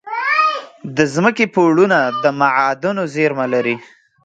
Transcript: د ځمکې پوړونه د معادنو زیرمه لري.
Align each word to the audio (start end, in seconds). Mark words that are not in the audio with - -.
د 0.97 0.99
ځمکې 1.13 1.45
پوړونه 1.53 1.99
د 2.23 2.25
معادنو 2.39 3.03
زیرمه 3.15 3.45
لري. 3.53 3.75